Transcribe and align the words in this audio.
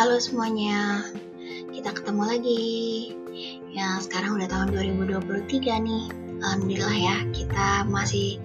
Halo 0.00 0.16
semuanya, 0.16 1.04
kita 1.76 1.92
ketemu 1.92 2.24
lagi. 2.24 3.12
Ya, 3.68 4.00
sekarang 4.00 4.40
udah 4.40 4.48
tahun 4.48 4.72
2023 4.96 5.76
nih. 5.76 6.08
Alhamdulillah 6.40 6.96
ya, 6.96 7.16
kita 7.36 7.84
masih 7.84 8.40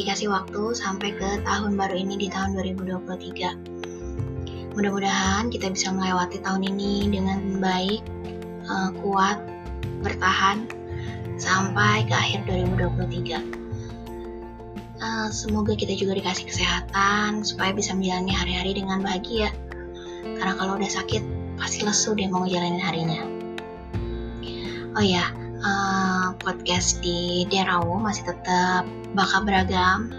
dikasih 0.00 0.32
waktu 0.32 0.72
sampai 0.72 1.12
ke 1.12 1.44
tahun 1.44 1.76
baru 1.76 1.92
ini 2.00 2.16
di 2.16 2.32
tahun 2.32 2.56
2023. 2.56 3.52
Mudah-mudahan 4.72 5.52
kita 5.52 5.76
bisa 5.76 5.92
melewati 5.92 6.40
tahun 6.40 6.72
ini 6.72 7.12
dengan 7.12 7.60
baik, 7.60 8.00
uh, 8.64 8.88
kuat, 9.04 9.44
bertahan 10.00 10.64
sampai 11.36 12.08
ke 12.08 12.16
akhir 12.16 12.48
2023. 12.48 13.44
Uh, 15.04 15.28
semoga 15.28 15.76
kita 15.76 15.92
juga 16.00 16.16
dikasih 16.16 16.48
kesehatan 16.48 17.44
supaya 17.44 17.76
bisa 17.76 17.92
menjalani 17.92 18.32
hari-hari 18.32 18.72
dengan 18.72 19.04
bahagia. 19.04 19.52
Karena 20.40 20.54
kalau 20.56 20.80
udah 20.80 20.90
sakit 20.90 21.22
pasti 21.60 21.86
lesu 21.86 22.16
deh 22.16 22.26
mau 22.28 22.42
ngejalanin 22.42 22.82
harinya. 22.82 23.22
Oh 24.94 25.04
ya, 25.04 25.26
uh, 25.62 26.34
podcast 26.38 27.02
di 27.02 27.44
Derawo 27.50 27.98
masih 27.98 28.30
tetap 28.30 28.86
bakal 29.12 29.42
beragam. 29.42 30.10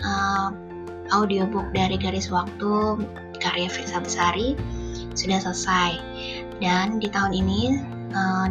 Uh, 0.00 0.70
audiobook 1.10 1.74
dari 1.74 1.98
Garis 1.98 2.30
Waktu 2.30 3.02
karya 3.42 3.68
Firsa 3.68 3.98
Besari 3.98 4.54
sudah 5.18 5.42
selesai 5.42 5.98
dan 6.62 7.02
di 7.02 7.10
tahun 7.10 7.34
ini 7.34 7.60
uh, 8.14 8.48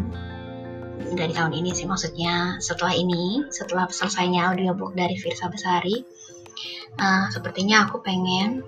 di 1.09 1.33
tahun 1.33 1.55
ini 1.55 1.71
sih 1.73 1.87
maksudnya 1.87 2.59
setelah 2.59 2.93
ini 2.93 3.47
setelah 3.49 3.87
selesainya 3.87 4.51
audiobook 4.51 4.93
dari 4.93 5.15
Firsa 5.15 5.47
Besari 5.47 6.03
uh, 6.99 7.25
sepertinya 7.31 7.87
aku 7.87 8.03
pengen 8.03 8.61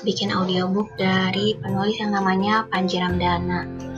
bikin 0.00 0.32
audiobook 0.32 0.88
dari 0.96 1.56
penulis 1.60 1.96
yang 2.00 2.16
namanya 2.16 2.64
Panji 2.72 2.96
Ramdana 2.96 3.90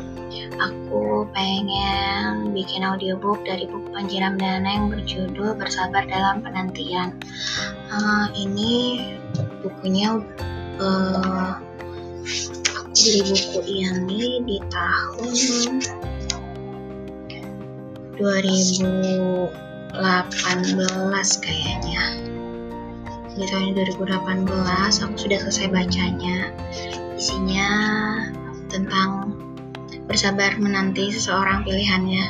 aku 0.63 1.25
pengen 1.33 2.53
bikin 2.55 2.85
audiobook 2.85 3.43
dari 3.43 3.67
buku 3.67 3.89
Panji 3.91 4.21
Ramdana 4.21 4.69
yang 4.69 4.87
berjudul 4.93 5.57
Bersabar 5.59 6.05
dalam 6.07 6.45
Penantian. 6.45 7.17
Uh, 7.91 8.29
ini 8.37 9.01
bukunya 9.65 10.21
uh, 10.79 11.53
aku 12.77 12.93
beli 12.93 13.21
buku 13.25 13.61
ini 13.67 14.45
di 14.47 14.59
tahun 14.69 15.33
2018 18.21 19.51
kayaknya 21.43 22.32
di 23.33 23.49
tahun 23.49 23.73
2018 23.73 24.49
aku 25.09 25.15
sudah 25.17 25.39
selesai 25.49 25.67
bacanya. 25.73 26.53
Isinya 27.17 27.71
tentang 28.69 29.33
bersabar 30.05 30.57
menanti 30.61 31.09
seseorang 31.13 31.65
pilihannya. 31.65 32.25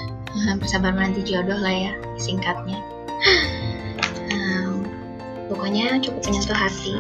Bersabar 0.63 0.95
menanti 0.95 1.27
jodoh 1.27 1.59
lah 1.59 1.75
ya 1.75 1.93
singkatnya. 2.17 2.79
Um, 4.31 4.87
pokoknya 5.51 5.99
cukup 6.01 6.23
menyentuh 6.31 6.57
hati 6.57 6.95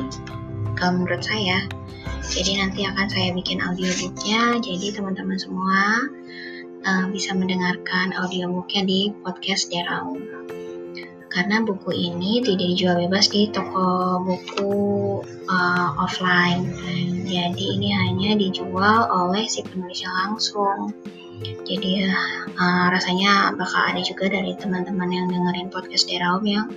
kalau 0.74 1.02
menurut 1.02 1.22
saya. 1.22 1.64
Jadi 2.22 2.58
nanti 2.58 2.86
akan 2.86 3.06
saya 3.10 3.34
bikin 3.34 3.58
audiobooknya 3.60 4.62
jadi 4.62 4.94
teman-teman 4.94 5.36
semua 5.36 6.06
uh, 6.86 7.06
bisa 7.10 7.34
mendengarkan 7.34 8.14
audiobooknya 8.14 8.82
di 8.86 9.00
podcast 9.26 9.68
Deraung 9.68 10.22
karena 11.32 11.64
buku 11.64 11.90
ini 11.96 12.44
tidak 12.44 12.76
dijual 12.76 12.96
bebas 13.00 13.32
di 13.32 13.48
toko 13.48 14.20
buku 14.20 14.72
uh, 15.48 15.88
offline. 15.96 16.68
Jadi 17.24 17.64
ini 17.80 17.88
hanya 17.96 18.36
dijual 18.36 19.08
oleh 19.08 19.48
si 19.48 19.64
penulisnya 19.64 20.12
langsung. 20.12 20.92
Jadi 21.42 22.06
uh, 22.60 22.86
rasanya 22.92 23.56
bakal 23.56 23.80
ada 23.88 24.00
juga 24.04 24.28
dari 24.28 24.52
teman-teman 24.54 25.08
yang 25.08 25.26
dengerin 25.32 25.72
podcast 25.72 26.06
Deraum 26.06 26.44
yang 26.44 26.68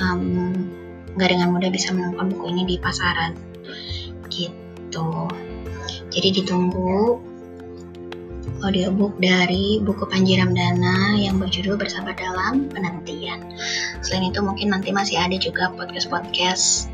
um, 0.00 0.66
nggak 1.12 1.28
dengan 1.28 1.52
mudah 1.52 1.68
bisa 1.68 1.92
menemukan 1.92 2.32
buku 2.32 2.44
ini 2.56 2.62
di 2.64 2.76
pasaran. 2.80 3.36
Gitu. 4.32 5.08
Jadi 6.12 6.28
ditunggu 6.40 7.31
audiobook 8.62 9.18
dari 9.18 9.82
buku 9.82 10.06
Panji 10.06 10.38
Ramdana 10.38 11.18
yang 11.18 11.42
berjudul 11.42 11.74
Bersabar 11.74 12.14
Dalam 12.14 12.70
Penantian. 12.70 13.42
Selain 14.06 14.30
itu 14.30 14.38
mungkin 14.38 14.70
nanti 14.70 14.94
masih 14.94 15.18
ada 15.18 15.34
juga 15.34 15.74
podcast-podcast 15.74 16.86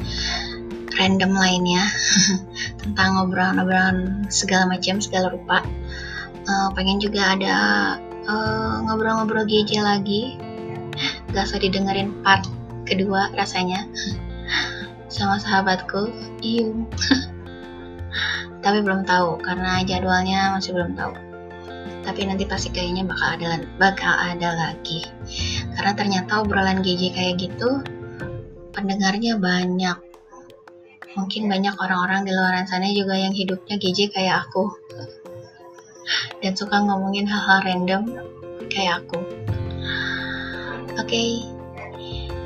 random 0.96 1.36
lainnya 1.36 1.84
tentang 2.80 3.20
ngobrolan-ngobrolan 3.20 4.24
segala 4.32 4.64
macam 4.64 4.96
segala 5.04 5.28
rupa. 5.28 5.60
Uh, 6.48 6.72
pengen 6.72 6.96
juga 6.96 7.36
ada 7.36 7.56
ngobrol-ngobrol 8.88 9.44
uh, 9.44 9.48
GJ 9.48 9.84
lagi. 9.84 10.40
Gak 11.36 11.52
usah 11.52 11.60
didengerin 11.60 12.16
part 12.24 12.48
kedua 12.88 13.28
rasanya 13.36 13.84
sama 15.12 15.36
sahabatku. 15.36 16.08
Iu 16.40 16.88
tapi 18.64 18.82
belum 18.82 19.04
tahu 19.06 19.38
karena 19.44 19.86
jadwalnya 19.86 20.56
masih 20.56 20.74
belum 20.74 20.98
tahu 20.98 21.27
tapi 22.06 22.24
nanti 22.24 22.48
pasti 22.48 22.72
kayaknya 22.72 23.04
bakal 23.04 23.36
ada 23.36 23.46
bakal 23.76 24.12
ada 24.16 24.48
lagi. 24.56 25.04
Karena 25.76 25.92
ternyata 25.92 26.40
obrolan 26.40 26.80
GJ 26.80 27.12
kayak 27.12 27.34
gitu 27.36 27.84
pendengarnya 28.78 29.36
banyak. 29.36 29.98
Mungkin 31.18 31.50
banyak 31.50 31.74
orang-orang 31.82 32.22
di 32.22 32.30
luar 32.30 32.62
sana 32.64 32.86
juga 32.94 33.18
yang 33.18 33.34
hidupnya 33.34 33.74
GJ 33.74 34.14
kayak 34.14 34.46
aku. 34.46 34.70
Dan 36.40 36.54
suka 36.54 36.78
ngomongin 36.80 37.26
hal-hal 37.26 37.58
random 37.66 38.02
kayak 38.70 39.02
aku. 39.04 39.18
Oke. 40.94 41.04
Okay, 41.04 41.30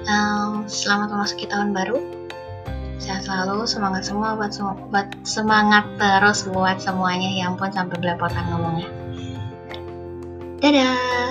um, 0.08 0.64
selamat 0.64 1.12
memasuki 1.12 1.44
tahun 1.46 1.76
baru. 1.76 2.00
Sehat 2.96 3.26
selalu 3.26 3.66
semangat 3.66 4.06
semua 4.06 4.38
buat, 4.38 4.54
semangat 5.26 5.84
terus 5.98 6.46
buat 6.48 6.78
semuanya. 6.80 7.28
Ya 7.28 7.50
ampun 7.50 7.70
sampai 7.70 7.98
belepotan 7.98 8.46
ngomongnya 8.50 9.01
dadah 10.62 11.21